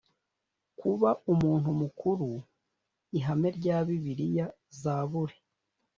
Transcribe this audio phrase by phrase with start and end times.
[0.79, 2.29] kuba umuntu mukuru
[3.17, 4.45] Ihame rya Bibiliya
[4.81, 5.37] Zaburi